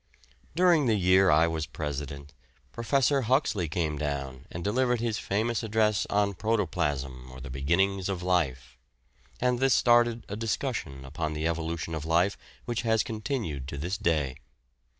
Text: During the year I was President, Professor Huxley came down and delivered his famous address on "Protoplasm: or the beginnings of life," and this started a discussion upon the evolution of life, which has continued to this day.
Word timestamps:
During 0.55 0.87
the 0.87 0.95
year 0.95 1.29
I 1.29 1.45
was 1.45 1.67
President, 1.67 2.33
Professor 2.71 3.21
Huxley 3.21 3.69
came 3.69 3.99
down 3.99 4.47
and 4.49 4.63
delivered 4.63 4.99
his 4.99 5.19
famous 5.19 5.61
address 5.61 6.07
on 6.09 6.33
"Protoplasm: 6.33 7.29
or 7.31 7.39
the 7.39 7.51
beginnings 7.51 8.09
of 8.09 8.23
life," 8.23 8.79
and 9.39 9.59
this 9.59 9.75
started 9.75 10.25
a 10.27 10.35
discussion 10.35 11.05
upon 11.05 11.33
the 11.33 11.47
evolution 11.47 11.93
of 11.93 12.03
life, 12.03 12.35
which 12.65 12.81
has 12.81 13.03
continued 13.03 13.67
to 13.67 13.77
this 13.77 13.99
day. 13.99 14.37